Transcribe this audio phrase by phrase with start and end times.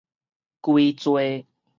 [0.63, 1.45] 歸罪